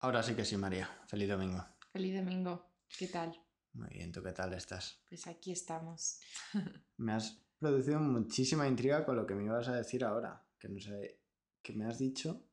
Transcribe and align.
Ahora 0.00 0.22
sí 0.22 0.36
que 0.36 0.44
sí, 0.44 0.56
María. 0.56 0.88
Feliz 1.08 1.28
domingo. 1.28 1.64
Feliz 1.92 2.14
domingo. 2.14 2.70
¿Qué 2.96 3.08
tal? 3.08 3.36
Muy 3.72 3.88
bien, 3.88 4.12
¿tú 4.12 4.22
qué 4.22 4.30
tal 4.30 4.54
estás? 4.54 5.02
Pues 5.08 5.26
aquí 5.26 5.50
estamos. 5.50 6.20
Me 6.98 7.14
has 7.14 7.42
producido 7.58 7.98
muchísima 7.98 8.68
intriga 8.68 9.04
con 9.04 9.16
lo 9.16 9.26
que 9.26 9.34
me 9.34 9.44
ibas 9.44 9.66
a 9.66 9.74
decir 9.74 10.04
ahora. 10.04 10.46
Que 10.56 10.68
no 10.68 10.80
sé, 10.80 11.20
que 11.62 11.72
me 11.72 11.84
has 11.86 11.98
dicho 11.98 12.44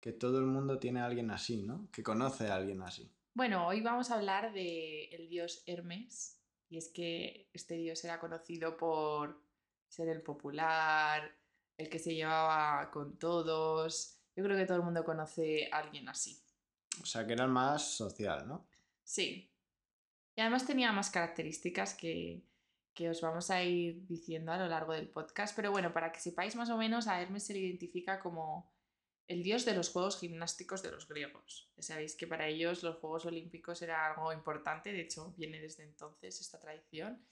que 0.00 0.12
todo 0.12 0.38
el 0.38 0.46
mundo 0.46 0.78
tiene 0.78 1.00
a 1.00 1.06
alguien 1.06 1.30
así, 1.30 1.62
¿no? 1.62 1.90
Que 1.92 2.02
conoce 2.02 2.48
a 2.48 2.56
alguien 2.56 2.80
así. 2.80 3.14
Bueno, 3.34 3.66
hoy 3.66 3.82
vamos 3.82 4.10
a 4.10 4.14
hablar 4.14 4.54
del 4.54 5.12
el 5.12 5.28
dios 5.28 5.62
Hermes. 5.66 6.40
Y 6.70 6.78
es 6.78 6.88
que 6.88 7.50
este 7.52 7.74
dios 7.74 8.02
era 8.04 8.18
conocido 8.18 8.78
por 8.78 9.44
ser 9.88 10.08
el 10.08 10.22
popular, 10.22 11.30
el 11.76 11.90
que 11.90 11.98
se 11.98 12.14
llevaba 12.14 12.90
con 12.90 13.18
todos. 13.18 14.18
Yo 14.34 14.44
creo 14.44 14.56
que 14.56 14.66
todo 14.66 14.78
el 14.78 14.84
mundo 14.84 15.04
conoce 15.04 15.68
a 15.70 15.78
alguien 15.78 16.08
así. 16.08 16.42
O 17.02 17.06
sea, 17.06 17.26
que 17.26 17.32
era 17.32 17.44
el 17.44 17.50
más 17.50 17.96
social, 17.96 18.46
¿no? 18.46 18.66
Sí. 19.04 19.50
Y 20.36 20.40
además 20.40 20.66
tenía 20.66 20.92
más 20.92 21.10
características 21.10 21.94
que, 21.94 22.42
que 22.94 23.08
os 23.08 23.20
vamos 23.20 23.50
a 23.50 23.62
ir 23.62 24.06
diciendo 24.06 24.52
a 24.52 24.58
lo 24.58 24.66
largo 24.66 24.92
del 24.92 25.08
podcast. 25.08 25.54
Pero 25.56 25.70
bueno, 25.70 25.92
para 25.92 26.12
que 26.12 26.20
sepáis 26.20 26.56
más 26.56 26.70
o 26.70 26.76
menos, 26.76 27.06
a 27.06 27.20
Hermes 27.20 27.46
se 27.46 27.54
le 27.54 27.60
identifica 27.60 28.20
como 28.20 28.70
el 29.30 29.44
dios 29.44 29.64
de 29.64 29.74
los 29.74 29.90
Juegos 29.90 30.18
Gimnásticos 30.18 30.82
de 30.82 30.90
los 30.90 31.06
griegos. 31.06 31.70
Sabéis 31.78 32.16
que 32.16 32.26
para 32.26 32.48
ellos 32.48 32.82
los 32.82 32.96
Juegos 32.96 33.26
Olímpicos 33.26 33.80
era 33.80 34.06
algo 34.06 34.32
importante, 34.32 34.92
de 34.92 35.02
hecho 35.02 35.32
viene 35.36 35.60
desde 35.60 35.84
entonces 35.84 36.40
esta 36.40 36.58
tradición. 36.58 37.24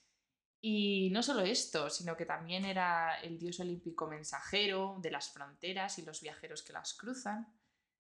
Y 0.61 1.11
no 1.11 1.25
solo 1.25 1.41
esto, 1.41 1.91
sino 1.91 2.17
que 2.17 2.25
también 2.25 2.65
era 2.65 3.21
el 3.21 3.37
dios 3.37 3.59
olímpico 3.59 4.07
mensajero 4.07 4.99
de 5.03 5.11
las 5.11 5.31
fronteras 5.33 5.99
y 5.99 6.03
los 6.03 6.21
viajeros 6.21 6.63
que 6.63 6.73
las 6.73 6.95
cruzan, 6.95 7.53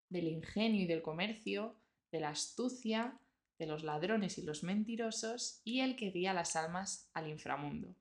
del 0.08 0.28
ingenio 0.28 0.82
y 0.82 0.86
del 0.86 1.02
comercio, 1.02 1.76
de 2.10 2.20
la 2.20 2.30
astucia, 2.30 3.18
de 3.58 3.66
los 3.66 3.82
ladrones 3.82 4.38
y 4.38 4.42
los 4.42 4.62
mentirosos 4.62 5.60
y 5.64 5.80
el 5.80 5.96
que 5.96 6.10
guía 6.10 6.32
las 6.32 6.56
almas 6.56 7.10
al 7.12 7.28
inframundo. 7.28 7.96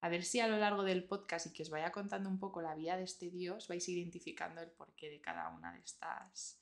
A 0.00 0.08
ver 0.08 0.24
si 0.24 0.40
a 0.40 0.48
lo 0.48 0.56
largo 0.56 0.82
del 0.82 1.04
podcast 1.04 1.46
y 1.46 1.52
que 1.52 1.62
os 1.62 1.70
vaya 1.70 1.92
contando 1.92 2.28
un 2.28 2.38
poco 2.38 2.60
la 2.60 2.74
vida 2.74 2.96
de 2.96 3.04
este 3.04 3.30
dios 3.30 3.68
vais 3.68 3.88
identificando 3.88 4.60
el 4.60 4.70
porqué 4.70 5.08
de 5.10 5.20
cada 5.20 5.50
una 5.50 5.72
de 5.72 5.80
estas 5.80 6.58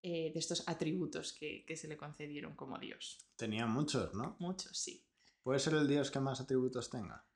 eh, 0.00 0.30
de 0.32 0.38
estos 0.38 0.66
atributos 0.68 1.32
que, 1.32 1.64
que 1.66 1.76
se 1.76 1.88
le 1.88 1.96
concedieron 1.96 2.54
como 2.54 2.78
dios. 2.78 3.18
Tenía 3.36 3.66
muchos, 3.66 4.14
¿no? 4.14 4.36
Muchos, 4.38 4.78
sí. 4.78 5.04
¿Puede 5.42 5.58
ser 5.58 5.74
el 5.74 5.88
dios 5.88 6.10
que 6.10 6.20
más 6.20 6.40
atributos 6.40 6.88
tenga? 6.88 7.26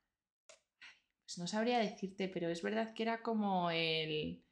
Pues 1.25 1.37
no 1.37 1.45
sabría 1.45 1.79
decirte, 1.79 2.29
pero 2.29 2.49
es 2.49 2.61
verdad 2.61 2.93
que 2.93 3.03
era 3.03 3.21
como 3.21 3.69
el, 3.69 4.43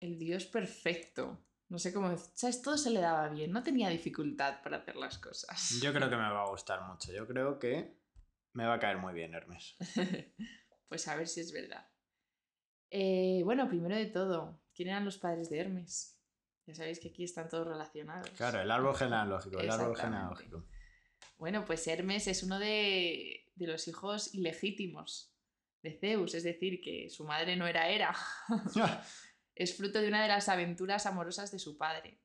el 0.00 0.18
dios 0.18 0.46
perfecto. 0.46 1.38
No 1.70 1.78
sé 1.78 1.92
cómo, 1.94 2.16
¿sabes? 2.34 2.62
Todo 2.62 2.76
se 2.76 2.90
le 2.90 3.00
daba 3.00 3.28
bien, 3.28 3.52
no 3.52 3.62
tenía 3.62 3.88
dificultad 3.88 4.60
para 4.60 4.78
hacer 4.78 4.96
las 4.96 5.18
cosas. 5.18 5.78
Yo 5.80 5.92
creo 5.92 6.10
que 6.10 6.16
me 6.16 6.28
va 6.28 6.42
a 6.42 6.48
gustar 6.50 6.82
mucho. 6.82 7.12
Yo 7.12 7.28
creo 7.28 7.60
que 7.60 7.96
me 8.54 8.66
va 8.66 8.74
a 8.74 8.80
caer 8.80 8.98
muy 8.98 9.14
bien 9.14 9.34
Hermes. 9.34 9.76
pues 10.88 11.06
a 11.06 11.14
ver 11.14 11.28
si 11.28 11.40
es 11.40 11.52
verdad. 11.52 11.88
Eh, 12.90 13.42
bueno, 13.44 13.68
primero 13.68 13.94
de 13.94 14.06
todo, 14.06 14.60
¿quién 14.74 14.88
eran 14.88 15.04
los 15.04 15.18
padres 15.18 15.48
de 15.48 15.60
Hermes? 15.60 16.20
Ya 16.66 16.74
sabéis 16.74 16.98
que 16.98 17.10
aquí 17.10 17.22
están 17.22 17.48
todos 17.48 17.68
relacionados. 17.68 18.28
Claro, 18.30 18.60
el 18.60 18.70
árbol 18.70 18.96
genealógico, 18.96 19.60
el 19.60 19.70
árbol 19.70 19.96
genealógico. 19.96 20.66
Bueno, 21.38 21.64
pues 21.64 21.86
Hermes 21.86 22.26
es 22.26 22.42
uno 22.42 22.58
de, 22.58 23.48
de 23.54 23.66
los 23.68 23.86
hijos 23.86 24.34
ilegítimos 24.34 25.32
de 25.82 25.92
Zeus, 25.92 26.34
es 26.34 26.42
decir, 26.42 26.80
que 26.80 27.08
su 27.10 27.24
madre 27.24 27.54
no 27.54 27.68
era 27.68 27.88
Hera. 27.88 28.14
es 29.54 29.76
fruto 29.76 30.00
de 30.00 30.08
una 30.08 30.22
de 30.22 30.28
las 30.28 30.48
aventuras 30.48 31.06
amorosas 31.06 31.50
de 31.52 31.58
su 31.58 31.76
padre. 31.76 32.20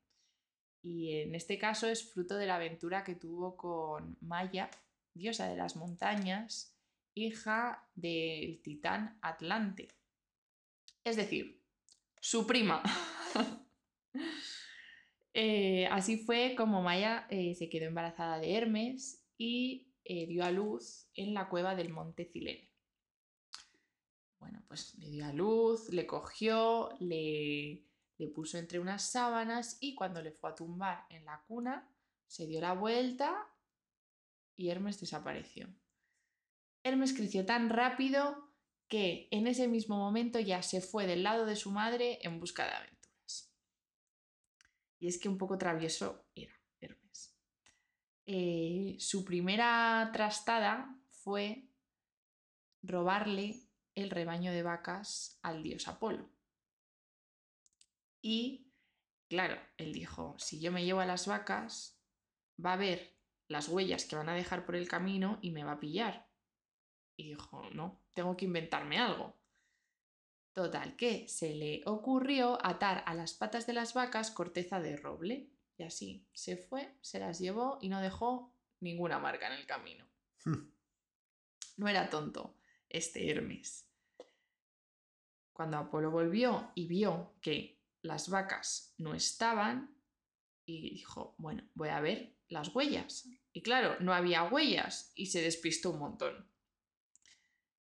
Y 0.82 1.14
en 1.20 1.34
este 1.36 1.58
caso 1.58 1.88
es 1.88 2.12
fruto 2.12 2.36
de 2.36 2.46
la 2.46 2.56
aventura 2.56 3.04
que 3.04 3.16
tuvo 3.16 3.58
con 3.58 4.18
Maya, 4.22 4.70
diosa 5.14 5.48
de 5.48 5.56
las 5.56 5.76
montañas, 5.76 6.78
hija 7.16 7.88
del 7.96 8.62
titán 8.62 9.18
Atlante. 9.22 9.88
Es 11.04 11.16
decir, 11.16 11.62
su 12.20 12.46
prima. 12.46 12.84
Eh, 15.38 15.86
así 15.88 16.16
fue 16.16 16.56
como 16.56 16.82
Maya 16.82 17.28
eh, 17.30 17.56
se 17.56 17.68
quedó 17.68 17.88
embarazada 17.88 18.40
de 18.40 18.56
Hermes 18.56 19.28
y 19.38 19.94
eh, 20.06 20.28
dio 20.28 20.46
a 20.46 20.52
luz 20.52 21.10
en 21.14 21.34
la 21.34 21.50
cueva 21.50 21.76
del 21.76 21.90
monte 21.90 22.24
Cilene. 22.24 22.72
Bueno, 24.46 24.64
pues 24.68 24.94
le 25.00 25.10
dio 25.10 25.26
a 25.26 25.34
luz, 25.34 25.90
le 25.90 26.06
cogió, 26.06 26.96
le, 27.00 27.84
le 28.20 28.28
puso 28.28 28.60
entre 28.60 28.80
unas 28.80 29.10
sábanas 29.10 29.80
y 29.80 29.96
cuando 29.96 30.22
le 30.22 30.32
fue 30.32 30.52
a 30.52 30.56
tumbar 30.56 31.08
en 31.10 31.26
la 31.26 31.44
cuna, 31.48 31.92
se 32.28 32.46
dio 32.46 32.62
la 32.62 32.74
vuelta 32.74 33.52
y 34.56 34.70
Hermes 34.70 35.00
desapareció. 35.00 35.68
Hermes 36.84 37.14
creció 37.14 37.44
tan 37.44 37.72
rápido 37.72 38.54
que 38.88 39.30
en 39.32 39.48
ese 39.48 39.68
mismo 39.68 39.98
momento 39.98 40.40
ya 40.40 40.62
se 40.62 40.80
fue 40.80 41.08
del 41.08 41.24
lado 41.24 41.48
de 41.48 41.56
su 41.56 41.72
madre 41.72 42.20
en 42.22 42.40
busca 42.40 42.66
de 42.66 42.74
aventuras. 42.76 43.52
Y 45.00 45.08
es 45.08 45.18
que 45.18 45.28
un 45.28 45.40
poco 45.40 45.58
travieso 45.58 46.28
era 46.36 46.54
Hermes. 46.80 47.36
Eh, 48.28 48.96
su 49.00 49.26
primera 49.26 50.12
trastada 50.14 50.96
fue 51.10 51.68
robarle 52.84 53.66
el 53.96 54.10
rebaño 54.10 54.52
de 54.52 54.64
vacas 54.64 55.40
al 55.42 55.64
dios 55.64 55.88
Apolo. 55.88 56.30
Y, 58.22 58.68
claro, 59.30 59.60
él 59.78 59.94
dijo, 59.94 60.36
si 60.38 60.60
yo 60.60 60.72
me 60.72 60.84
llevo 60.84 61.00
a 61.00 61.06
las 61.06 61.28
vacas, 61.28 61.98
va 62.64 62.74
a 62.74 62.78
ver 62.78 63.16
las 63.48 63.70
huellas 63.70 64.06
que 64.06 64.16
van 64.16 64.30
a 64.30 64.36
dejar 64.36 64.66
por 64.66 64.76
el 64.76 64.88
camino 64.88 65.40
y 65.42 65.52
me 65.52 65.64
va 65.64 65.74
a 65.74 65.80
pillar. 65.80 66.28
Y 67.16 67.30
dijo, 67.30 67.70
no, 67.72 68.02
tengo 68.14 68.36
que 68.36 68.46
inventarme 68.46 68.98
algo. 68.98 69.38
Total, 70.54 70.96
que 70.96 71.28
se 71.28 71.54
le 71.54 71.82
ocurrió 71.86 72.58
atar 72.66 73.04
a 73.06 73.14
las 73.14 73.34
patas 73.34 73.68
de 73.68 73.74
las 73.74 73.94
vacas 73.94 74.32
corteza 74.32 74.80
de 74.80 74.98
roble. 74.98 75.50
Y 75.78 75.84
así 75.84 76.26
se 76.34 76.58
fue, 76.58 76.96
se 77.02 77.20
las 77.20 77.40
llevó 77.40 77.78
y 77.82 77.90
no 77.90 78.02
dejó 78.02 78.54
ninguna 78.80 79.20
marca 79.20 79.48
en 79.48 79.54
el 79.54 79.66
camino. 79.66 80.06
No 81.78 81.88
era 81.88 82.10
tonto 82.10 82.56
este 82.90 83.30
Hermes. 83.30 83.90
Cuando 85.54 85.78
Apolo 85.78 86.12
volvió 86.12 86.72
y 86.76 86.88
vio 86.88 87.36
que 87.42 87.82
las 88.02 88.30
vacas 88.30 88.94
no 88.98 89.14
estaban, 89.14 89.96
y 90.66 90.90
dijo, 90.90 91.36
bueno, 91.38 91.64
voy 91.76 91.90
a 91.90 92.02
ver 92.02 92.36
las 92.48 92.74
huellas. 92.74 93.28
Y 93.54 93.62
claro, 93.62 93.98
no 94.00 94.14
había 94.14 94.44
huellas 94.44 95.12
y 95.16 95.28
se 95.28 95.42
despistó 95.42 95.92
un 95.92 96.00
montón. 96.00 96.50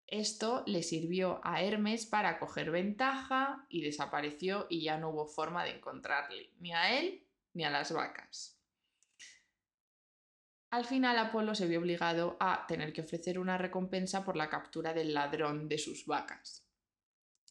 Esto 0.06 0.62
le 0.66 0.82
sirvió 0.82 1.41
a 1.42 1.62
Hermes 1.62 2.04
para 2.04 2.38
coger 2.38 2.70
ventaja 2.70 3.64
y 3.70 3.82
desapareció 3.82 4.66
y 4.68 4.82
ya 4.82 4.98
no 4.98 5.10
hubo 5.10 5.26
forma 5.26 5.64
de 5.64 5.76
encontrarle, 5.76 6.52
ni 6.58 6.72
a 6.72 6.98
él 6.98 7.26
ni 7.54 7.64
a 7.64 7.70
las 7.70 7.92
vacas. 7.92 8.61
Al 10.72 10.87
final 10.87 11.19
Apolo 11.19 11.55
se 11.55 11.66
vio 11.66 11.81
obligado 11.81 12.38
a 12.41 12.66
tener 12.66 12.94
que 12.94 13.03
ofrecer 13.03 13.38
una 13.38 13.59
recompensa 13.59 14.25
por 14.25 14.37
la 14.37 14.49
captura 14.49 14.94
del 14.94 15.12
ladrón 15.12 15.69
de 15.69 15.77
sus 15.77 16.06
vacas. 16.06 16.66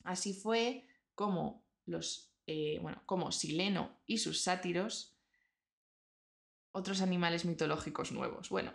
Así 0.04 0.34
fue 0.34 0.88
como 1.14 1.64
los, 1.86 2.34
eh, 2.48 2.80
bueno, 2.82 3.04
como 3.06 3.32
Sileno 3.32 4.02
y 4.08 4.18
sus 4.18 4.42
sátiros, 4.42 5.16
otros 6.72 7.00
animales 7.02 7.46
mitológicos 7.46 8.12
nuevos. 8.12 8.50
Bueno, 8.50 8.74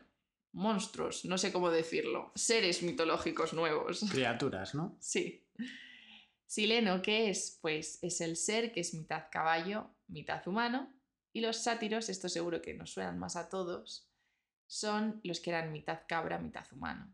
monstruos, 0.53 1.25
no 1.25 1.39
sé 1.39 1.51
cómo 1.53 1.73
decirlo, 1.73 2.31
seres 2.37 2.85
mitológicos 2.85 3.53
nuevos. 3.53 4.05
Criaturas, 4.13 4.77
¿no? 4.77 4.97
Sí. 5.01 5.45
Sileno, 6.47 7.03
¿qué 7.03 7.31
es? 7.31 7.59
Pues 7.61 7.99
es 8.01 8.21
el 8.21 8.37
ser 8.37 8.73
que 8.73 8.79
es 8.79 8.95
mitad 8.95 9.25
caballo, 9.29 9.91
mitad 10.07 10.47
humano. 10.47 10.95
Y 11.33 11.41
los 11.41 11.57
sátiros, 11.57 12.09
esto 12.09 12.29
seguro 12.29 12.63
que 12.63 12.75
nos 12.75 12.93
suenan 12.93 13.19
más 13.19 13.35
a 13.35 13.49
todos, 13.49 14.09
son 14.67 15.21
los 15.25 15.41
que 15.41 15.51
eran 15.51 15.73
mitad 15.73 16.01
cabra, 16.09 16.39
mitad 16.39 16.67
humano. 16.73 17.13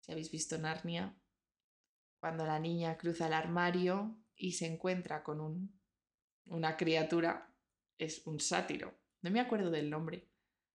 Si 0.00 0.12
habéis 0.12 0.30
visto 0.30 0.58
Narnia, 0.58 1.14
cuando 2.20 2.44
la 2.46 2.58
niña 2.58 2.96
cruza 2.98 3.26
el 3.26 3.32
armario 3.32 4.18
y 4.36 4.52
se 4.52 4.66
encuentra 4.66 5.22
con 5.22 5.40
un, 5.40 5.80
una 6.46 6.76
criatura, 6.76 7.52
es 7.98 8.26
un 8.26 8.40
sátiro. 8.40 8.94
No 9.22 9.30
me 9.30 9.40
acuerdo 9.40 9.70
del 9.70 9.90
nombre. 9.90 10.28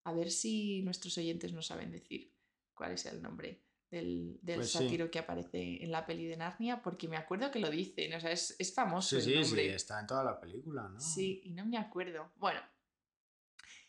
A 0.06 0.13
ver 0.13 0.31
si 0.31 0.81
nuestros 0.83 1.18
oyentes 1.18 1.53
nos 1.53 1.68
saben 1.68 1.91
decir 1.91 2.33
cuál 2.74 2.91
es 2.94 3.06
el 3.06 3.21
nombre 3.21 3.63
del, 3.89 4.38
del 4.41 4.57
Pues 4.57 4.71
sí. 4.71 4.77
sátiro 4.80 5.09
que 5.09 5.19
aparece 5.19 5.83
en 5.83 5.91
la 5.91 6.06
peli 6.06 6.25
de 6.25 6.35
Narnia, 6.38 6.81
porque 6.81 7.07
me 7.07 7.15
acuerdo 7.18 7.51
que 7.51 7.59
lo 7.59 7.69
dicen, 7.69 8.13
o 8.13 8.19
sea, 8.19 8.31
es, 8.31 8.56
es 8.59 8.74
famoso 8.74 9.09
Sí, 9.09 9.15
el 9.15 9.21
sí, 9.24 9.31
sí, 9.31 9.39
nombre. 9.56 9.75
está 9.75 10.00
en 10.01 10.07
toda 10.07 10.24
la 10.24 10.39
película, 10.39 10.89
¿no? 10.89 11.00
Sí, 11.00 11.41
y 11.45 11.51
no 11.53 11.65
me 11.65 11.77
acuerdo. 11.77 12.31
Bueno, 12.35 12.59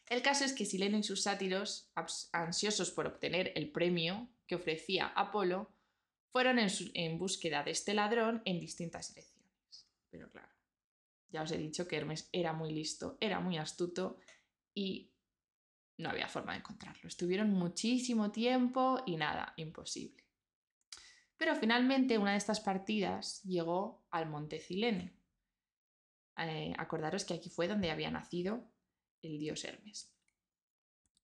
el 0.06 0.22
caso 0.22 0.44
es 0.44 0.52
que 0.52 0.66
Sileno 0.66 0.98
y 0.98 1.02
sus 1.02 1.22
sátiros, 1.22 1.90
ansiosos 2.32 2.90
por 2.90 3.06
obtener 3.06 3.52
el 3.54 3.70
premio 3.70 4.28
que 4.46 4.56
ofrecía 4.56 5.06
Apolo, 5.08 5.72
fueron 6.30 6.58
en 6.58 7.18
búsqueda 7.18 7.62
de 7.62 7.70
este 7.70 7.94
ladrón 7.94 8.42
en 8.44 8.60
distintas 8.60 9.14
direcciones. 9.14 9.88
Pero 10.10 10.30
claro, 10.30 10.52
Ya 11.30 11.42
os 11.42 11.50
he 11.50 11.58
dicho 11.58 11.88
que 11.88 11.96
Hermes 11.96 12.28
era 12.32 12.52
muy 12.52 12.72
listo, 12.72 13.16
era 13.20 13.40
muy 13.40 13.56
astuto 13.56 14.18
y 14.74 15.10
no 15.98 16.10
había 16.10 16.28
forma 16.28 16.52
de 16.52 16.58
encontrarlo. 16.58 17.08
Estuvieron 17.08 17.50
muchísimo 17.50 18.30
tiempo 18.30 19.02
y 19.06 19.16
nada, 19.16 19.54
imposible. 19.56 20.24
Pero 21.36 21.56
finalmente 21.56 22.18
una 22.18 22.32
de 22.32 22.38
estas 22.38 22.60
partidas 22.60 23.42
llegó 23.42 24.04
al 24.10 24.28
Monte 24.28 24.60
Cilene. 24.60 25.16
Eh, 26.36 26.74
acordaros 26.78 27.24
que 27.24 27.34
aquí 27.34 27.48
fue 27.48 27.68
donde 27.68 27.90
había 27.90 28.10
nacido 28.10 28.73
el 29.24 29.38
dios 29.38 29.64
Hermes. 29.64 30.10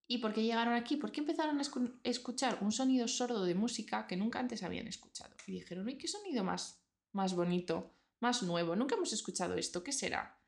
¿Y 0.06 0.18
por 0.18 0.32
qué 0.32 0.42
llegaron 0.42 0.74
aquí? 0.74 0.96
Porque 0.96 1.20
empezaron 1.20 1.60
a 1.60 1.62
escuchar 2.02 2.58
un 2.62 2.72
sonido 2.72 3.06
sordo 3.06 3.44
de 3.44 3.54
música 3.54 4.06
que 4.08 4.16
nunca 4.16 4.40
antes 4.40 4.62
habían 4.64 4.88
escuchado. 4.88 5.34
Y 5.46 5.52
dijeron, 5.52 5.86
uy, 5.86 5.98
qué 5.98 6.08
sonido 6.08 6.42
más, 6.42 6.82
más 7.12 7.34
bonito, 7.34 7.94
más 8.18 8.42
nuevo, 8.42 8.74
nunca 8.74 8.96
hemos 8.96 9.12
escuchado 9.12 9.54
esto, 9.54 9.84
¿qué 9.84 9.92
será? 9.92 10.38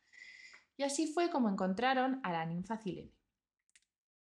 Y 0.76 0.82
así 0.82 1.12
fue 1.12 1.30
como 1.30 1.48
encontraron 1.48 2.20
a 2.24 2.32
la 2.32 2.44
ninfa 2.44 2.78
Cilene. 2.78 3.12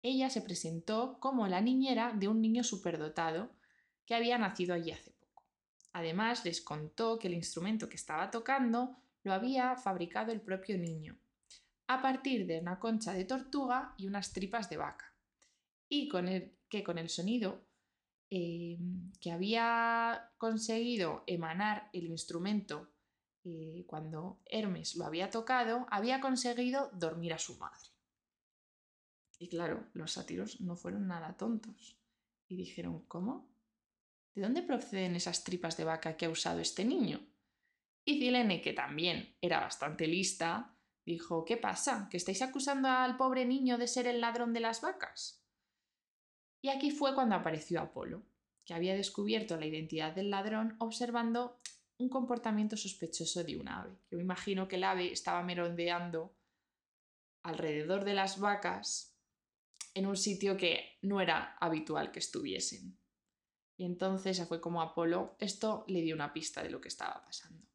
Ella 0.03 0.29
se 0.29 0.41
presentó 0.41 1.19
como 1.19 1.47
la 1.47 1.61
niñera 1.61 2.13
de 2.13 2.27
un 2.27 2.41
niño 2.41 2.63
superdotado 2.63 3.51
que 4.05 4.15
había 4.15 4.37
nacido 4.37 4.73
allí 4.73 4.91
hace 4.91 5.11
poco. 5.11 5.43
Además, 5.93 6.43
les 6.43 6.61
contó 6.61 7.19
que 7.19 7.27
el 7.27 7.35
instrumento 7.35 7.87
que 7.87 7.95
estaba 7.95 8.31
tocando 8.31 8.97
lo 9.23 9.33
había 9.33 9.75
fabricado 9.77 10.31
el 10.31 10.41
propio 10.41 10.77
niño, 10.77 11.17
a 11.93 12.01
partir 12.01 12.45
de 12.45 12.59
una 12.59 12.79
concha 12.79 13.13
de 13.13 13.25
tortuga 13.25 13.93
y 13.97 14.07
unas 14.07 14.33
tripas 14.33 14.69
de 14.69 14.77
vaca 14.77 15.13
y 15.89 16.07
con 16.07 16.27
el, 16.27 16.57
que 16.69 16.83
con 16.83 16.97
el 16.97 17.09
sonido 17.09 17.65
eh, 18.29 18.79
que 19.19 19.31
había 19.31 20.31
conseguido 20.37 21.23
emanar 21.27 21.89
el 21.91 22.05
instrumento 22.05 22.93
eh, 23.43 23.83
cuando 23.87 24.39
Hermes 24.45 24.95
lo 24.95 25.05
había 25.05 25.29
tocado, 25.29 25.85
había 25.89 26.21
conseguido 26.21 26.89
dormir 26.93 27.33
a 27.33 27.39
su 27.39 27.57
madre. 27.57 27.89
Y 29.37 29.49
claro, 29.49 29.89
los 29.93 30.13
sátiros 30.13 30.61
no 30.61 30.75
fueron 30.75 31.07
nada 31.07 31.35
tontos 31.35 31.99
y 32.47 32.55
dijeron, 32.55 33.05
¿cómo? 33.07 33.49
¿De 34.35 34.43
dónde 34.43 34.61
proceden 34.61 35.15
esas 35.15 35.43
tripas 35.43 35.75
de 35.75 35.83
vaca 35.83 36.15
que 36.15 36.25
ha 36.25 36.29
usado 36.29 36.59
este 36.59 36.85
niño? 36.85 37.19
Y 38.05 38.19
Cilene, 38.19 38.61
que 38.61 38.73
también 38.73 39.35
era 39.41 39.59
bastante 39.59 40.07
lista, 40.07 40.77
dijo, 41.11 41.45
¿qué 41.45 41.57
pasa? 41.57 42.07
¿Que 42.09 42.17
estáis 42.17 42.41
acusando 42.41 42.87
al 42.87 43.17
pobre 43.17 43.45
niño 43.45 43.77
de 43.77 43.87
ser 43.87 44.07
el 44.07 44.21
ladrón 44.21 44.53
de 44.53 44.59
las 44.59 44.81
vacas? 44.81 45.43
Y 46.61 46.69
aquí 46.69 46.91
fue 46.91 47.15
cuando 47.15 47.35
apareció 47.35 47.81
Apolo, 47.81 48.23
que 48.65 48.73
había 48.73 48.95
descubierto 48.95 49.57
la 49.57 49.65
identidad 49.65 50.13
del 50.13 50.29
ladrón 50.29 50.75
observando 50.79 51.59
un 51.97 52.09
comportamiento 52.09 52.77
sospechoso 52.77 53.43
de 53.43 53.57
un 53.57 53.67
ave. 53.67 53.95
Yo 54.09 54.17
me 54.17 54.23
imagino 54.23 54.67
que 54.67 54.75
el 54.75 54.83
ave 54.83 55.11
estaba 55.11 55.43
merondeando 55.43 56.35
alrededor 57.43 58.05
de 58.05 58.13
las 58.13 58.39
vacas 58.39 59.17
en 59.93 60.05
un 60.05 60.17
sitio 60.17 60.57
que 60.57 60.97
no 61.01 61.21
era 61.21 61.55
habitual 61.59 62.11
que 62.11 62.19
estuviesen. 62.19 62.97
Y 63.77 63.85
entonces 63.85 64.45
fue 64.47 64.61
como 64.61 64.81
Apolo, 64.81 65.35
esto 65.39 65.85
le 65.87 66.01
dio 66.01 66.15
una 66.15 66.33
pista 66.33 66.61
de 66.61 66.69
lo 66.69 66.79
que 66.79 66.87
estaba 66.87 67.23
pasando. 67.23 67.70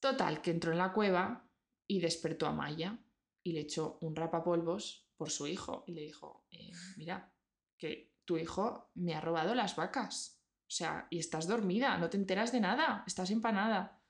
Total, 0.00 0.40
que 0.40 0.50
entró 0.50 0.72
en 0.72 0.78
la 0.78 0.92
cueva 0.92 1.48
y 1.86 2.00
despertó 2.00 2.46
a 2.46 2.52
Maya 2.52 2.98
y 3.42 3.52
le 3.52 3.60
echó 3.60 3.98
un 4.00 4.14
rapapolvos 4.14 5.08
por 5.16 5.30
su 5.30 5.46
hijo 5.46 5.84
y 5.86 5.92
le 5.92 6.02
dijo, 6.02 6.46
eh, 6.50 6.70
mira, 6.96 7.32
que 7.76 8.12
tu 8.24 8.36
hijo 8.36 8.90
me 8.94 9.14
ha 9.14 9.20
robado 9.20 9.54
las 9.54 9.74
vacas. 9.74 10.40
O 10.66 10.70
sea, 10.70 11.06
y 11.10 11.18
estás 11.18 11.48
dormida, 11.48 11.96
no 11.96 12.10
te 12.10 12.18
enteras 12.18 12.52
de 12.52 12.60
nada, 12.60 13.02
estás 13.06 13.30
empanada. 13.30 14.00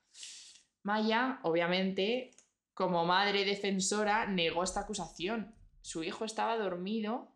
Maya, 0.83 1.39
obviamente, 1.45 2.33
como 2.75 3.05
madre 3.05 3.45
defensora, 3.45 4.27
negó 4.27 4.65
esta 4.65 4.81
acusación. 4.81 5.55
Su 5.83 6.03
hijo 6.03 6.25
estaba 6.25 6.57
dormido, 6.57 7.33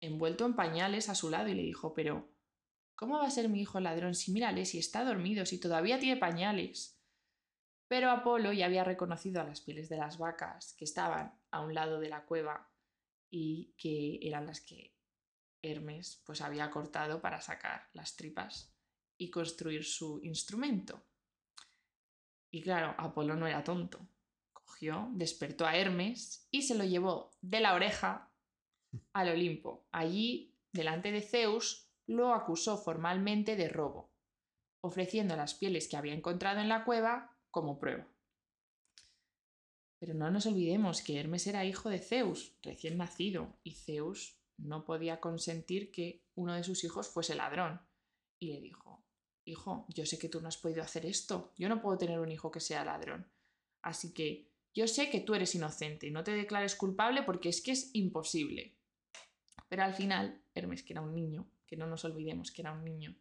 envuelto 0.00 0.46
en 0.46 0.56
pañales 0.56 1.08
a 1.08 1.14
su 1.14 1.30
lado, 1.30 1.48
y 1.48 1.54
le 1.54 1.62
dijo, 1.62 1.92
pero, 1.92 2.30
¿cómo 3.00 3.16
va 3.16 3.26
a 3.26 3.30
ser 3.30 3.48
mi 3.48 3.62
hijo 3.62 3.80
ladrón 3.80 4.14
si 4.14 4.30
mírale, 4.30 4.66
si 4.66 4.78
está 4.78 5.04
dormido, 5.04 5.46
si 5.46 5.58
todavía 5.58 5.98
tiene 5.98 6.20
pañales? 6.20 7.00
Pero 7.88 8.10
Apolo 8.10 8.52
ya 8.52 8.66
había 8.66 8.84
reconocido 8.84 9.40
a 9.40 9.44
las 9.44 9.62
pieles 9.62 9.88
de 9.88 9.96
las 9.96 10.18
vacas 10.18 10.74
que 10.74 10.84
estaban 10.84 11.32
a 11.50 11.62
un 11.62 11.72
lado 11.72 11.98
de 11.98 12.10
la 12.10 12.26
cueva 12.26 12.70
y 13.30 13.72
que 13.78 14.18
eran 14.20 14.46
las 14.46 14.60
que 14.60 14.94
Hermes 15.62 16.22
pues 16.26 16.42
había 16.42 16.70
cortado 16.70 17.22
para 17.22 17.40
sacar 17.40 17.88
las 17.94 18.16
tripas 18.16 18.76
y 19.16 19.30
construir 19.30 19.82
su 19.82 20.20
instrumento. 20.22 21.02
Y 22.50 22.60
claro, 22.60 22.94
Apolo 22.98 23.34
no 23.34 23.46
era 23.46 23.64
tonto. 23.64 24.06
Cogió, 24.52 25.08
despertó 25.12 25.66
a 25.66 25.74
Hermes 25.74 26.46
y 26.50 26.62
se 26.62 26.74
lo 26.74 26.84
llevó 26.84 27.30
de 27.40 27.60
la 27.60 27.72
oreja 27.72 28.30
al 29.14 29.30
Olimpo. 29.30 29.86
Allí, 29.90 30.54
delante 30.70 31.12
de 31.12 31.22
Zeus, 31.22 31.89
lo 32.10 32.34
acusó 32.34 32.76
formalmente 32.76 33.54
de 33.54 33.68
robo, 33.68 34.10
ofreciendo 34.82 35.36
las 35.36 35.54
pieles 35.54 35.86
que 35.86 35.96
había 35.96 36.12
encontrado 36.12 36.60
en 36.60 36.68
la 36.68 36.84
cueva 36.84 37.38
como 37.52 37.78
prueba. 37.78 38.08
Pero 40.00 40.14
no 40.14 40.28
nos 40.30 40.46
olvidemos 40.46 41.02
que 41.02 41.20
Hermes 41.20 41.46
era 41.46 41.64
hijo 41.64 41.88
de 41.88 42.00
Zeus, 42.00 42.56
recién 42.62 42.98
nacido, 42.98 43.60
y 43.62 43.74
Zeus 43.74 44.40
no 44.58 44.84
podía 44.84 45.20
consentir 45.20 45.92
que 45.92 46.24
uno 46.34 46.54
de 46.54 46.64
sus 46.64 46.82
hijos 46.82 47.08
fuese 47.08 47.36
ladrón. 47.36 47.80
Y 48.40 48.54
le 48.54 48.60
dijo, 48.60 49.04
hijo, 49.44 49.86
yo 49.88 50.04
sé 50.04 50.18
que 50.18 50.28
tú 50.28 50.40
no 50.40 50.48
has 50.48 50.56
podido 50.56 50.82
hacer 50.82 51.06
esto, 51.06 51.52
yo 51.58 51.68
no 51.68 51.80
puedo 51.80 51.96
tener 51.96 52.18
un 52.18 52.32
hijo 52.32 52.50
que 52.50 52.60
sea 52.60 52.84
ladrón. 52.84 53.30
Así 53.82 54.12
que 54.12 54.50
yo 54.74 54.88
sé 54.88 55.10
que 55.10 55.20
tú 55.20 55.34
eres 55.34 55.54
inocente 55.54 56.08
y 56.08 56.10
no 56.10 56.24
te 56.24 56.32
declares 56.32 56.74
culpable 56.74 57.22
porque 57.22 57.50
es 57.50 57.62
que 57.62 57.70
es 57.70 57.90
imposible. 57.94 58.76
Pero 59.68 59.84
al 59.84 59.94
final, 59.94 60.42
Hermes, 60.54 60.82
que 60.82 60.94
era 60.94 61.02
un 61.02 61.14
niño, 61.14 61.48
que 61.70 61.76
no 61.78 61.86
nos 61.86 62.04
olvidemos 62.04 62.50
que 62.50 62.60
era 62.60 62.72
un 62.72 62.84
niño, 62.84 63.16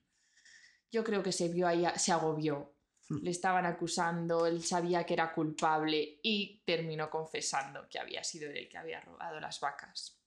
yo 0.91 1.05
creo 1.05 1.23
que 1.23 1.31
se 1.31 1.47
vio 1.47 1.67
ahí, 1.67 1.85
se 1.95 2.11
agobió 2.11 2.75
le 3.09 3.31
estaban 3.31 3.65
acusando, 3.65 4.45
él 4.45 4.63
sabía 4.63 5.03
que 5.03 5.13
era 5.13 5.33
culpable 5.33 6.19
y 6.21 6.61
terminó 6.65 7.09
confesando 7.09 7.87
que 7.89 7.99
había 7.99 8.23
sido 8.23 8.49
él 8.49 8.57
el 8.57 8.69
que 8.69 8.77
había 8.77 9.01
robado 9.01 9.39
las 9.39 9.59
vacas. 9.59 10.19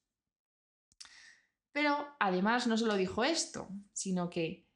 Pero 1.71 2.17
además 2.19 2.67
no 2.67 2.77
solo 2.77 2.97
dijo 2.97 3.25
esto, 3.25 3.69
sino 3.93 4.29
que 4.29 4.67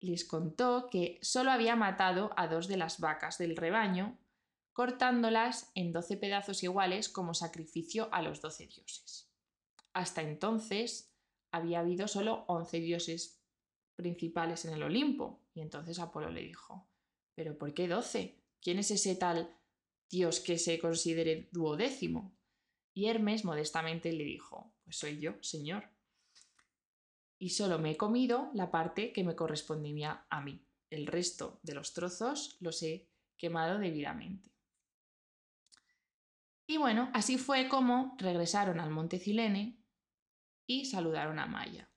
les 0.00 0.24
contó 0.24 0.88
que 0.90 1.18
solo 1.22 1.52
había 1.52 1.76
matado 1.76 2.30
a 2.36 2.48
dos 2.48 2.68
de 2.68 2.78
las 2.78 2.98
vacas 2.98 3.38
del 3.38 3.56
rebaño, 3.56 4.18
cortándolas 4.72 5.70
en 5.74 5.92
doce 5.92 6.16
pedazos 6.16 6.62
iguales 6.62 7.08
como 7.08 7.34
sacrificio 7.34 8.08
a 8.12 8.22
los 8.22 8.40
doce 8.40 8.66
dioses. 8.66 9.30
Hasta 9.92 10.22
entonces 10.22 11.11
había 11.52 11.80
habido 11.80 12.08
solo 12.08 12.44
once 12.48 12.80
dioses 12.80 13.40
principales 13.94 14.64
en 14.64 14.74
el 14.74 14.82
Olimpo, 14.82 15.44
y 15.54 15.60
entonces 15.60 15.98
Apolo 15.98 16.30
le 16.30 16.42
dijo, 16.42 16.88
¿Pero 17.34 17.56
por 17.56 17.72
qué 17.74 17.88
doce? 17.88 18.42
¿Quién 18.60 18.78
es 18.78 18.90
ese 18.90 19.16
tal 19.16 19.56
Dios 20.10 20.40
que 20.40 20.58
se 20.58 20.78
considere 20.78 21.48
duodécimo? 21.52 22.36
Y 22.94 23.06
Hermes 23.06 23.44
modestamente 23.44 24.12
le 24.12 24.24
dijo, 24.24 24.74
pues 24.84 24.98
soy 24.98 25.18
yo, 25.18 25.42
señor. 25.42 25.90
Y 27.38 27.50
solo 27.50 27.78
me 27.78 27.92
he 27.92 27.96
comido 27.96 28.50
la 28.54 28.70
parte 28.70 29.12
que 29.12 29.24
me 29.24 29.34
correspondía 29.34 30.26
a 30.28 30.42
mí. 30.42 30.64
El 30.90 31.06
resto 31.06 31.58
de 31.62 31.74
los 31.74 31.94
trozos 31.94 32.56
los 32.60 32.82
he 32.82 33.08
quemado 33.38 33.78
debidamente. 33.78 34.50
Y 36.66 36.76
bueno, 36.76 37.10
así 37.14 37.38
fue 37.38 37.68
como 37.68 38.14
regresaron 38.18 38.78
al 38.78 38.90
monte 38.90 39.18
Cilene 39.18 39.81
y 40.72 40.84
saludaron 40.86 41.38
a 41.38 41.46
Maya. 41.46 41.90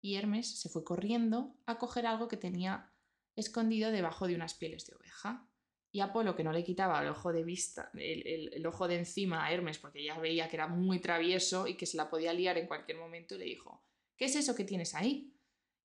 Y 0.00 0.14
Hermes 0.14 0.60
se 0.60 0.68
fue 0.68 0.84
corriendo 0.84 1.56
a 1.66 1.78
coger 1.78 2.06
algo 2.06 2.28
que 2.28 2.36
tenía 2.36 2.92
escondido 3.34 3.90
debajo 3.90 4.28
de 4.28 4.36
unas 4.36 4.54
pieles 4.54 4.86
de 4.86 4.94
oveja. 4.94 5.48
Y 5.90 6.00
Apolo, 6.00 6.36
que 6.36 6.44
no 6.44 6.52
le 6.52 6.64
quitaba 6.64 7.02
el 7.02 7.08
ojo 7.08 7.32
de 7.32 7.44
vista, 7.44 7.90
el, 7.94 8.64
ojo 8.64 8.88
de 8.88 8.96
encima 8.96 9.44
a 9.44 9.52
Hermes, 9.52 9.78
porque 9.78 10.04
ya 10.04 10.18
veía 10.18 10.48
que 10.48 10.56
era 10.56 10.68
muy 10.68 11.00
travieso 11.00 11.66
y 11.66 11.76
que 11.76 11.86
se 11.86 11.96
la 11.96 12.08
podía 12.08 12.32
liar 12.32 12.56
en 12.58 12.66
cualquier 12.66 12.98
momento, 12.98 13.36
le 13.36 13.44
dijo: 13.44 13.84
¿Qué 14.16 14.26
es 14.26 14.36
eso 14.36 14.54
que 14.54 14.64
tienes 14.64 14.94
ahí? 14.94 15.36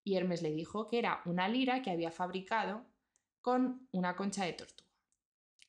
Y 0.04 0.16
Hermes 0.16 0.42
le 0.42 0.52
dijo 0.52 0.88
que 0.88 1.00
era 1.00 1.22
una 1.26 1.50
lira 1.50 1.82
que 1.82 1.92
había 1.92 2.12
fabricado 2.12 2.86
con 3.42 3.88
una 3.92 4.16
concha 4.16 4.46
de 4.46 4.54
tortuga. 4.54 4.90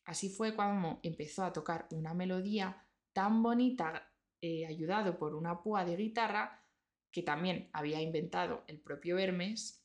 Así 0.04 0.28
fue 0.28 0.54
cuando 0.54 1.00
empezó 1.02 1.44
a 1.44 1.52
tocar 1.52 1.88
una 1.90 2.14
melodía 2.14 2.86
tan 3.12 3.42
bonita, 3.42 4.07
eh, 4.40 4.66
ayudado 4.66 5.18
por 5.18 5.34
una 5.34 5.62
púa 5.62 5.84
de 5.84 5.96
guitarra, 5.96 6.64
que 7.10 7.22
también 7.22 7.70
había 7.72 8.00
inventado 8.00 8.64
el 8.66 8.78
propio 8.80 9.18
Hermes, 9.18 9.82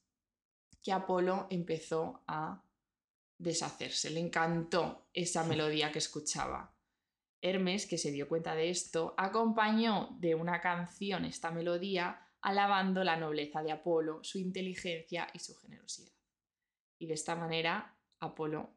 que 0.82 0.92
Apolo 0.92 1.48
empezó 1.50 2.22
a 2.28 2.62
deshacerse. 3.38 4.10
Le 4.10 4.20
encantó 4.20 5.08
esa 5.14 5.44
melodía 5.44 5.92
que 5.92 6.00
escuchaba. 6.00 6.76
Hermes, 7.42 7.88
que 7.88 7.98
se 7.98 8.12
dio 8.12 8.28
cuenta 8.28 8.56
de 8.56 8.70
esto, 8.70 9.16
acompañó 9.18 10.16
de 10.20 10.36
una 10.36 10.62
canción 10.62 11.26
esta 11.26 11.52
melodía 11.52 12.28
alabando 12.42 13.04
la 13.04 13.16
nobleza 13.16 13.64
de 13.64 13.72
Apolo, 13.72 14.24
su 14.24 14.38
inteligencia 14.38 15.28
y 15.34 15.40
su 15.40 15.56
generosidad. 15.56 16.14
Y 17.00 17.08
de 17.08 17.14
esta 17.14 17.36
manera 17.36 17.98
Apolo 18.20 18.76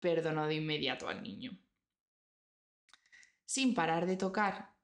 perdonó 0.00 0.46
de 0.46 0.54
inmediato 0.54 1.08
al 1.08 1.22
niño. 1.22 1.58
Sin 3.44 3.74
parar 3.74 4.06
de 4.06 4.16
tocar 4.16 4.77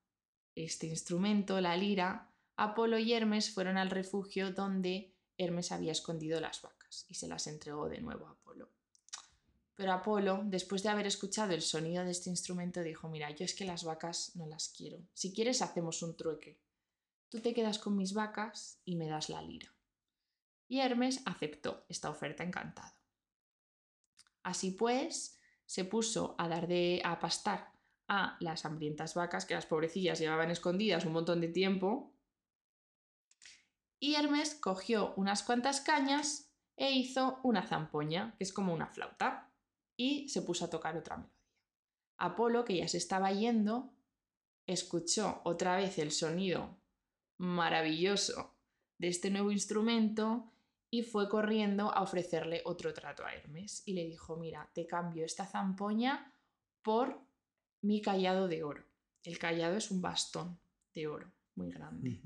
este 0.54 0.86
instrumento, 0.86 1.60
la 1.60 1.76
lira, 1.76 2.30
Apolo 2.56 2.98
y 2.98 3.12
Hermes 3.12 3.50
fueron 3.50 3.76
al 3.76 3.90
refugio 3.90 4.52
donde 4.52 5.12
Hermes 5.36 5.72
había 5.72 5.92
escondido 5.92 6.40
las 6.40 6.62
vacas 6.62 7.06
y 7.08 7.14
se 7.14 7.26
las 7.26 7.46
entregó 7.46 7.88
de 7.88 8.00
nuevo 8.00 8.26
a 8.26 8.30
Apolo. 8.30 8.70
Pero 9.74 9.92
Apolo, 9.92 10.42
después 10.44 10.84
de 10.84 10.88
haber 10.88 11.06
escuchado 11.06 11.52
el 11.52 11.62
sonido 11.62 12.04
de 12.04 12.12
este 12.12 12.30
instrumento, 12.30 12.82
dijo, 12.82 13.08
mira, 13.08 13.30
yo 13.30 13.44
es 13.44 13.54
que 13.54 13.64
las 13.64 13.82
vacas 13.82 14.36
no 14.36 14.46
las 14.46 14.68
quiero. 14.68 14.98
Si 15.12 15.32
quieres, 15.32 15.62
hacemos 15.62 16.00
un 16.02 16.16
trueque. 16.16 16.60
Tú 17.28 17.40
te 17.40 17.52
quedas 17.52 17.80
con 17.80 17.96
mis 17.96 18.14
vacas 18.14 18.78
y 18.84 18.94
me 18.94 19.08
das 19.08 19.28
la 19.28 19.42
lira. 19.42 19.74
Y 20.68 20.78
Hermes 20.78 21.22
aceptó 21.24 21.84
esta 21.88 22.08
oferta 22.08 22.44
encantado. 22.44 22.94
Así 24.44 24.70
pues, 24.70 25.40
se 25.66 25.84
puso 25.84 26.36
a 26.38 26.46
dar 26.46 26.68
de 26.68 27.02
a 27.04 27.18
pastar 27.18 27.73
a 28.08 28.36
las 28.40 28.64
hambrientas 28.64 29.14
vacas 29.14 29.46
que 29.46 29.54
las 29.54 29.66
pobrecillas 29.66 30.18
llevaban 30.18 30.50
escondidas 30.50 31.04
un 31.04 31.12
montón 31.12 31.40
de 31.40 31.48
tiempo. 31.48 32.12
Y 33.98 34.16
Hermes 34.16 34.54
cogió 34.54 35.14
unas 35.16 35.42
cuantas 35.42 35.80
cañas 35.80 36.50
e 36.76 36.92
hizo 36.92 37.40
una 37.42 37.66
zampoña, 37.66 38.34
que 38.36 38.44
es 38.44 38.52
como 38.52 38.74
una 38.74 38.88
flauta 38.88 39.50
y 39.96 40.28
se 40.28 40.42
puso 40.42 40.64
a 40.64 40.70
tocar 40.70 40.96
otra 40.96 41.16
melodía. 41.16 41.34
Apolo, 42.18 42.64
que 42.64 42.76
ya 42.76 42.88
se 42.88 42.98
estaba 42.98 43.32
yendo, 43.32 43.92
escuchó 44.66 45.40
otra 45.44 45.76
vez 45.76 45.98
el 45.98 46.10
sonido 46.12 46.76
maravilloso 47.38 48.54
de 48.98 49.08
este 49.08 49.30
nuevo 49.30 49.50
instrumento 49.50 50.52
y 50.90 51.02
fue 51.02 51.28
corriendo 51.28 51.92
a 51.92 52.02
ofrecerle 52.02 52.62
otro 52.64 52.94
trato 52.94 53.24
a 53.24 53.34
Hermes 53.34 53.82
y 53.84 53.94
le 53.94 54.04
dijo, 54.04 54.36
mira, 54.36 54.70
te 54.72 54.86
cambio 54.86 55.24
esta 55.24 55.44
zampoña 55.44 56.32
por 56.82 57.20
mi 57.84 58.00
callado 58.00 58.48
de 58.48 58.64
oro. 58.64 58.82
El 59.22 59.38
callado 59.38 59.76
es 59.76 59.90
un 59.90 60.00
bastón 60.00 60.58
de 60.94 61.06
oro 61.06 61.30
muy 61.54 61.70
grande, 61.70 62.20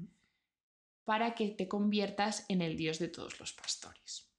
para 1.05 1.35
que 1.35 1.49
te 1.49 1.69
conviertas 1.69 2.47
en 2.49 2.63
el 2.63 2.77
dios 2.77 2.99
de 2.99 3.09
todos 3.09 3.39
los 3.41 3.53
pastores. 3.53 4.31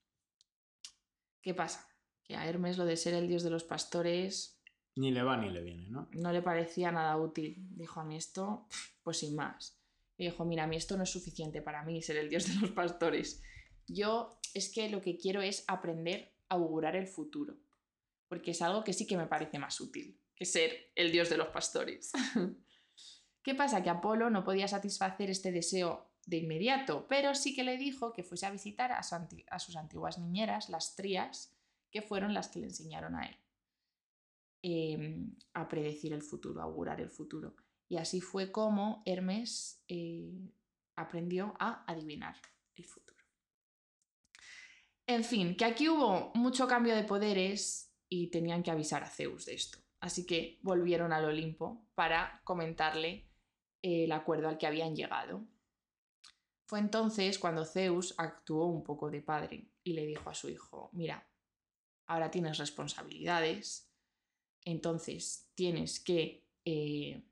¿Qué 1.42 1.54
pasa? 1.54 1.86
que 2.24 2.36
a 2.36 2.48
Hermes 2.48 2.78
lo 2.78 2.86
de 2.86 2.96
ser 2.96 3.16
el 3.16 3.28
dios 3.28 3.42
de 3.42 3.50
los 3.50 3.64
pastores... 3.64 4.62
Ni 4.96 5.10
le 5.10 5.24
va 5.24 5.36
ni 5.36 5.50
le 5.50 5.64
viene, 5.64 5.90
¿no? 5.90 6.08
No 6.12 6.32
le 6.32 6.44
parecía 6.44 6.92
nada 6.92 7.18
útil. 7.18 7.58
Dijo 7.72 8.00
a 8.00 8.04
mí 8.04 8.16
esto, 8.18 8.68
pues 9.02 9.18
sin 9.18 9.36
más. 9.36 9.80
Y 10.16 10.26
dijo, 10.26 10.46
mira, 10.46 10.66
a 10.66 10.68
mí 10.68 10.76
esto 10.76 10.96
no 10.96 11.04
es 11.04 11.10
suficiente 11.10 11.64
para 11.64 11.84
mí, 11.84 12.04
ser 12.04 12.18
el 12.18 12.30
dios 12.30 12.48
de 12.48 12.62
los 12.62 12.70
pastores. 12.72 13.42
Yo 13.88 14.40
es 14.54 14.72
que 14.72 14.90
lo 14.90 15.02
que 15.02 15.18
quiero 15.18 15.42
es 15.42 15.64
aprender 15.68 16.36
a 16.50 16.56
augurar 16.56 16.96
el 16.96 17.08
futuro, 17.08 17.58
porque 18.28 18.52
es 18.52 18.62
algo 18.62 18.84
que 18.84 18.94
sí 18.94 19.08
que 19.08 19.18
me 19.18 19.26
parece 19.26 19.58
más 19.58 19.82
útil 19.82 20.19
que 20.40 20.46
ser 20.46 20.92
el 20.96 21.12
dios 21.12 21.30
de 21.30 21.38
los 21.38 21.50
pastores. 21.50 22.14
¿Qué 23.44 23.56
pasa? 23.56 23.84
Que 23.84 23.90
Apolo 23.90 24.30
no 24.30 24.46
podía 24.46 24.70
satisfacer 24.70 25.30
este 25.30 25.52
deseo 25.52 26.14
de 26.26 26.38
inmediato, 26.38 27.08
pero 27.10 27.36
sí 27.36 27.54
que 27.54 27.64
le 27.64 27.78
dijo 27.78 28.14
que 28.14 28.24
fuese 28.24 28.46
a 28.46 28.52
visitar 28.52 28.92
a, 28.94 29.04
sus 29.04 29.76
antiguas 29.76 30.18
niñeras, 30.18 30.70
las 30.70 30.96
trías, 30.96 31.54
que 31.92 32.02
fueron 32.02 32.34
las 32.34 32.48
que 32.48 32.60
le 32.60 32.68
enseñaron 32.68 33.16
a 33.16 33.26
él 33.26 33.38
em, 34.62 35.36
a 35.54 35.68
predecir 35.68 36.14
el 36.14 36.22
futuro, 36.22 36.62
a 36.62 36.66
augurar 36.66 37.02
el 37.02 37.10
futuro. 37.10 37.56
Y 37.90 37.98
así 37.98 38.22
fue 38.22 38.52
como 38.52 39.02
Hermes 39.06 39.84
eh, 39.88 40.54
aprendió 40.96 41.56
a 41.60 41.84
adivinar 41.92 42.36
el 42.76 42.86
futuro. 42.86 43.26
En 45.08 45.24
fin, 45.24 45.58
que 45.58 45.66
aquí 45.66 45.90
hubo 45.90 46.32
mucho 46.36 46.68
cambio 46.68 46.96
de 46.96 47.04
poderes 47.04 47.92
y 48.08 48.30
tenían 48.30 48.62
que 48.62 48.72
avisar 48.72 49.04
a 49.04 49.10
Zeus 49.10 49.46
de 49.46 49.56
esto. 49.56 49.80
Así 50.00 50.26
que 50.26 50.60
volvieron 50.62 51.12
al 51.12 51.26
Olimpo 51.26 51.86
para 51.96 52.42
comentarle 52.44 53.30
el 53.82 54.12
acuerdo 54.12 54.48
al 54.48 54.58
que 54.58 54.68
habían 54.68 54.96
llegado. 54.96 55.46
Fue 56.66 56.80
entonces 56.80 57.40
cuando 57.40 57.66
Zeus 57.66 58.14
actuó 58.18 58.66
un 58.66 58.84
poco 58.84 59.10
de 59.10 59.22
padre 59.22 59.68
y 59.84 59.94
le 59.94 60.06
dijo 60.06 60.30
a 60.30 60.36
su 60.36 60.50
hijo, 60.50 60.90
mira, 60.94 61.28
ahora 62.06 62.30
tienes 62.30 62.58
responsabilidades, 62.58 63.90
entonces 64.64 65.50
tienes 65.56 66.00
que 66.00 66.46
eh, 66.66 67.24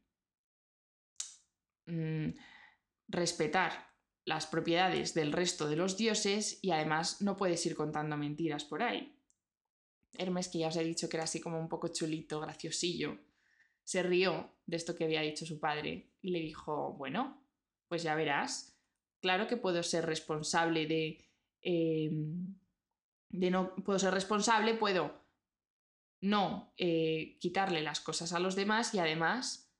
mm, 1.85 2.29
respetar 3.07 3.87
las 4.25 4.45
propiedades 4.45 5.13
del 5.13 5.31
resto 5.31 5.69
de 5.69 5.77
los 5.77 5.97
dioses 5.97 6.59
y 6.61 6.71
además 6.71 7.21
no 7.21 7.37
puedes 7.37 7.65
ir 7.65 7.75
contando 7.75 8.17
mentiras 8.17 8.65
por 8.65 8.83
ahí. 8.83 9.16
Hermes, 10.19 10.47
que 10.47 10.59
ya 10.59 10.67
os 10.67 10.75
he 10.77 10.83
dicho 10.83 11.09
que 11.09 11.17
era 11.17 11.23
así 11.23 11.39
como 11.39 11.59
un 11.59 11.69
poco 11.69 11.87
chulito, 11.89 12.39
graciosillo, 12.39 13.17
se 13.83 14.03
rió 14.03 14.51
de 14.65 14.75
esto 14.77 14.95
que 14.95 15.05
había 15.05 15.21
dicho 15.21 15.45
su 15.45 15.59
padre 15.59 16.11
y 16.21 16.31
le 16.31 16.39
dijo, 16.39 16.93
bueno, 16.93 17.41
pues 17.87 18.03
ya 18.03 18.15
verás, 18.15 18.77
claro 19.21 19.47
que 19.47 19.57
puedo 19.57 19.81
ser 19.83 20.05
responsable 20.05 20.85
de... 20.87 21.25
Em, 21.61 22.55
de 23.29 23.51
no 23.51 23.75
puedo 23.75 23.99
ser 23.99 24.13
responsable, 24.13 24.73
puedo 24.73 25.27
no 26.21 26.73
eh, 26.77 27.37
quitarle 27.39 27.81
las 27.81 27.99
cosas 27.99 28.33
a 28.33 28.39
los 28.39 28.55
demás 28.55 28.93
y 28.93 28.99
además 28.99 29.73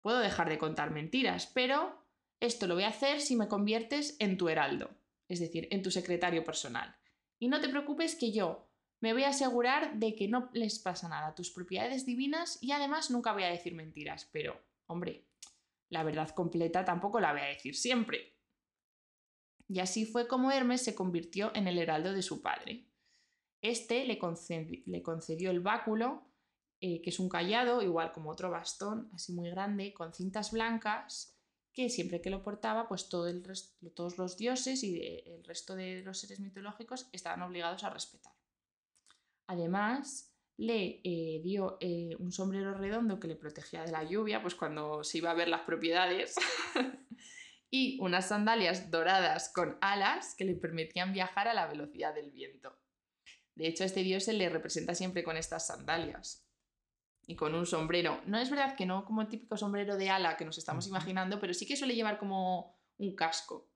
puedo 0.00 0.18
dejar 0.18 0.48
de 0.48 0.58
contar 0.58 0.90
mentiras, 0.90 1.50
pero 1.54 2.04
esto 2.40 2.66
lo 2.66 2.74
voy 2.74 2.84
a 2.84 2.88
hacer 2.88 3.20
si 3.20 3.36
me 3.36 3.48
conviertes 3.48 4.16
en 4.18 4.36
tu 4.36 4.48
heraldo, 4.48 4.90
es 5.28 5.38
decir, 5.40 5.68
en 5.70 5.82
tu 5.82 5.90
secretario 5.90 6.44
personal. 6.44 6.96
Y 7.38 7.48
no 7.48 7.60
te 7.60 7.68
preocupes 7.68 8.16
que 8.16 8.32
yo 8.32 8.71
me 9.02 9.12
voy 9.12 9.24
a 9.24 9.30
asegurar 9.30 9.98
de 9.98 10.14
que 10.14 10.28
no 10.28 10.48
les 10.52 10.78
pasa 10.78 11.08
nada 11.08 11.26
a 11.26 11.34
tus 11.34 11.50
propiedades 11.50 12.06
divinas 12.06 12.58
y 12.62 12.70
además 12.70 13.10
nunca 13.10 13.32
voy 13.32 13.42
a 13.42 13.48
decir 13.48 13.74
mentiras, 13.74 14.30
pero, 14.32 14.56
hombre, 14.86 15.26
la 15.88 16.04
verdad 16.04 16.30
completa 16.30 16.84
tampoco 16.84 17.18
la 17.18 17.32
voy 17.32 17.40
a 17.40 17.46
decir 17.46 17.74
siempre. 17.74 18.38
Y 19.66 19.80
así 19.80 20.06
fue 20.06 20.28
como 20.28 20.52
Hermes 20.52 20.82
se 20.82 20.94
convirtió 20.94 21.50
en 21.56 21.66
el 21.66 21.78
heraldo 21.78 22.12
de 22.12 22.22
su 22.22 22.42
padre. 22.42 22.86
Este 23.60 24.04
le, 24.04 24.18
concedió, 24.18 25.50
el 25.50 25.60
báculo, 25.60 26.22
eh, 26.80 27.02
que 27.02 27.10
es 27.10 27.18
un 27.18 27.28
callado, 27.28 27.82
igual 27.82 28.12
como 28.12 28.30
otro 28.30 28.52
bastón, 28.52 29.10
así 29.14 29.32
muy 29.32 29.50
grande, 29.50 29.92
con 29.92 30.14
cintas 30.14 30.52
blancas, 30.52 31.36
que 31.72 31.90
siempre 31.90 32.20
que 32.20 32.30
lo 32.30 32.44
portaba, 32.44 32.86
pues 32.86 33.08
todos 33.08 34.16
los 34.16 34.36
dioses 34.36 34.84
y 34.84 35.00
el 35.26 35.42
resto 35.42 35.74
de 35.74 36.02
los 36.02 36.20
seres 36.20 36.38
mitológicos 36.38 37.08
estaban 37.10 37.42
obligados 37.42 37.82
a 37.82 37.90
respetar. 37.90 38.41
Además, 39.46 40.32
le 40.56 41.00
eh, 41.04 41.40
dio 41.42 41.76
eh, 41.80 42.16
un 42.18 42.32
sombrero 42.32 42.74
redondo 42.74 43.18
que 43.18 43.28
le 43.28 43.36
protegía 43.36 43.84
de 43.84 43.92
la 43.92 44.04
lluvia, 44.04 44.42
pues 44.42 44.54
cuando 44.54 45.02
se 45.04 45.18
iba 45.18 45.30
a 45.30 45.34
ver 45.34 45.48
las 45.48 45.62
propiedades. 45.62 46.36
y 47.70 47.98
unas 48.00 48.28
sandalias 48.28 48.90
doradas 48.90 49.50
con 49.52 49.78
alas 49.80 50.34
que 50.36 50.44
le 50.44 50.54
permitían 50.54 51.12
viajar 51.12 51.48
a 51.48 51.54
la 51.54 51.66
velocidad 51.66 52.14
del 52.14 52.30
viento. 52.30 52.78
De 53.54 53.66
hecho, 53.66 53.82
a 53.82 53.86
este 53.86 54.02
dios 54.02 54.24
se 54.24 54.34
le 54.34 54.48
representa 54.50 54.94
siempre 54.94 55.24
con 55.24 55.38
estas 55.38 55.66
sandalias 55.66 56.46
y 57.26 57.34
con 57.34 57.54
un 57.54 57.64
sombrero. 57.64 58.20
No 58.26 58.38
es 58.38 58.50
verdad 58.50 58.76
que 58.76 58.84
no 58.84 59.06
como 59.06 59.22
el 59.22 59.28
típico 59.28 59.56
sombrero 59.56 59.96
de 59.96 60.10
ala 60.10 60.36
que 60.36 60.44
nos 60.44 60.58
estamos 60.58 60.86
imaginando, 60.86 61.40
pero 61.40 61.54
sí 61.54 61.66
que 61.66 61.76
suele 61.76 61.94
llevar 61.94 62.18
como 62.18 62.78
un 62.98 63.14
casco. 63.14 63.70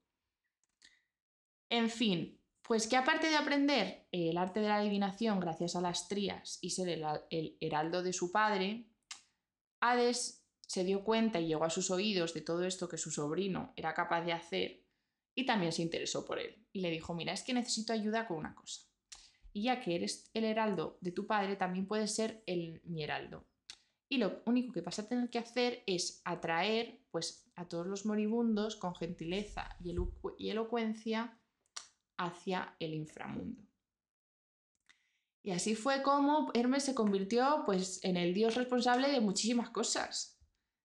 En 1.69 1.89
fin, 1.89 2.39
pues 2.67 2.87
que 2.87 2.97
aparte 2.97 3.29
de 3.29 3.37
aprender 3.37 4.07
el 4.11 4.37
arte 4.37 4.59
de 4.59 4.67
la 4.67 4.77
adivinación 4.77 5.39
gracias 5.39 5.77
a 5.77 5.81
las 5.81 6.09
trías 6.09 6.59
y 6.61 6.71
ser 6.71 6.89
el, 6.89 7.57
heraldo 7.61 8.03
de 8.03 8.11
su 8.11 8.31
padre, 8.31 8.89
Hades 9.79 10.45
se 10.59 10.83
dio 10.83 11.05
cuenta 11.05 11.39
y 11.39 11.47
llegó 11.47 11.63
a 11.63 11.69
sus 11.69 11.89
oídos 11.91 12.33
de 12.33 12.41
todo 12.41 12.65
esto 12.65 12.89
que 12.89 12.97
su 12.97 13.09
sobrino 13.09 13.71
era 13.77 13.93
capaz 13.93 14.23
de 14.23 14.33
hacer 14.33 14.83
y 15.33 15.45
también 15.45 15.71
se 15.71 15.81
interesó 15.81 16.25
por 16.25 16.39
él 16.39 16.67
y 16.73 16.81
le 16.81 16.91
dijo, 16.91 17.13
mira, 17.13 17.31
es 17.31 17.43
que 17.43 17.53
necesito 17.53 17.93
ayuda 17.93 18.27
con 18.27 18.37
una 18.37 18.53
cosa. 18.53 18.81
Y 19.53 19.63
ya 19.63 19.79
que 19.79 19.95
eres 19.95 20.29
el 20.33 20.43
heraldo 20.43 20.97
de 20.99 21.13
tu 21.13 21.25
padre, 21.25 21.55
también 21.55 21.87
puedes 21.87 22.13
ser 22.13 22.43
el, 22.47 22.81
mi 22.83 23.01
heraldo. 23.01 23.47
Y 24.09 24.17
lo 24.17 24.41
único 24.45 24.73
que 24.73 24.81
vas 24.81 24.99
a 24.99 25.07
tener 25.07 25.29
que 25.29 25.39
hacer 25.39 25.83
es 25.87 26.21
atraer 26.25 27.01
pues, 27.11 27.49
a 27.55 27.67
todos 27.67 27.87
los 27.87 28.05
moribundos 28.05 28.75
con 28.75 28.93
gentileza 28.95 29.77
y 30.37 30.49
elocuencia 30.49 31.36
hacia 32.17 32.75
el 32.79 32.93
inframundo. 32.93 33.67
Y 35.43 35.51
así 35.51 35.75
fue 35.75 36.01
como 36.03 36.51
Hermes 36.53 36.83
se 36.83 36.93
convirtió 36.93 37.63
pues, 37.65 38.03
en 38.03 38.17
el 38.17 38.33
dios 38.33 38.55
responsable 38.55 39.09
de 39.09 39.21
muchísimas 39.21 39.69
cosas. 39.69 40.37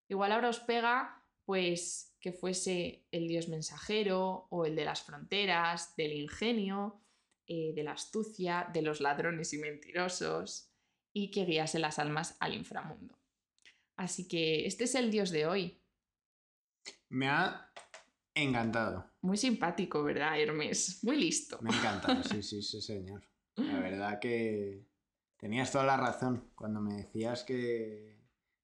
Igual 0.09 0.33
ahora 0.33 0.51
os 0.51 0.61
pega 0.61 1.25
pues 1.45 2.15
que 2.21 2.33
fuese 2.33 3.05
el 3.11 3.27
dios 3.27 3.49
mensajero 3.49 4.47
o 4.51 4.65
el 4.65 4.77
de 4.77 4.85
las 4.85 5.03
fronteras, 5.03 5.97
del 5.97 6.12
ingenio, 6.12 7.03
eh, 7.49 7.73
de 7.75 7.83
la 7.83 7.93
astucia, 7.93 8.69
de 8.73 8.83
los 8.83 9.01
ladrones 9.01 9.53
y 9.53 9.59
mentirosos 9.59 10.71
y 11.12 11.31
que 11.31 11.45
guiase 11.45 11.81
las 11.81 11.99
almas 11.99 12.37
al 12.39 12.55
inframundo. 12.55 13.19
Así 13.97 14.29
que 14.29 14.67
este 14.67 14.85
es 14.85 14.95
el 14.95 15.11
dios 15.11 15.31
de 15.31 15.47
hoy. 15.47 15.83
Me 17.09 17.29
ha 17.29 17.72
encantado. 18.35 19.11
Muy 19.23 19.37
simpático, 19.37 20.03
¿verdad, 20.03 20.41
Hermes? 20.41 21.03
Muy 21.03 21.17
listo. 21.17 21.59
Me 21.62 21.71
ha 21.71 21.79
encantado, 21.79 22.23
sí, 22.23 22.43
sí, 22.43 22.62
sí, 22.62 22.81
señor. 22.81 23.23
La 23.57 23.79
verdad 23.81 24.19
que 24.19 24.87
Tenías 25.43 25.73
toda 25.73 25.83
la 25.83 25.97
razón 25.97 26.53
cuando 26.55 26.81
me 26.81 26.95
decías 26.95 27.43
que 27.43 28.17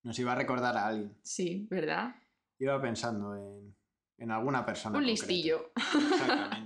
nos 0.05 0.17
iba 0.21 0.31
a 0.31 0.37
recordar 0.37 0.77
a 0.77 0.87
alguien. 0.87 1.19
Sí, 1.25 1.67
¿verdad? 1.69 2.15
Iba 2.61 2.81
pensando 2.81 3.35
en, 3.35 3.77
en 4.17 4.31
alguna 4.31 4.65
persona. 4.65 4.97
Un 4.97 5.05
concreta. 5.05 5.27
listillo. 5.27 5.73
Exactamente. 5.75 6.58